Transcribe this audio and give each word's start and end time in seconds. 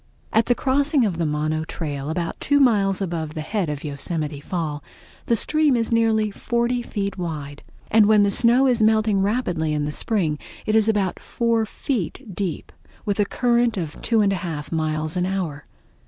At 0.33 0.47
the 0.47 0.55
crossing 0.55 1.05
of 1.05 1.19
the 1.19 1.27
Mono 1.27 1.63
Trail, 1.63 2.09
about 2.09 2.39
two 2.39 2.59
miles 2.59 3.03
above 3.03 3.35
the 3.35 3.41
head 3.41 3.69
of 3.69 3.81
the 3.81 3.89
Yosemite 3.89 4.39
Fall, 4.39 4.83
the 5.27 5.35
stream 5.35 5.75
is 5.75 5.91
nearly 5.91 6.31
forty 6.31 6.81
feet 6.81 7.19
wide, 7.19 7.61
and 7.91 8.07
when 8.07 8.23
the 8.23 8.31
snow 8.31 8.65
is 8.65 8.81
melting 8.81 9.21
rapidly 9.21 9.73
in 9.73 9.85
the 9.85 9.91
spring 9.91 10.39
it 10.65 10.75
is 10.75 10.89
about 10.89 11.19
four 11.19 11.67
feet 11.67 12.33
deep, 12.35 12.71
with 13.05 13.19
a 13.19 13.25
current 13.25 13.77
of 13.77 14.01
two 14.01 14.21
and 14.21 14.33
a 14.33 14.37
half 14.37 14.71
miles 14.71 15.15
an 15.15 15.27
hour. 15.27 15.65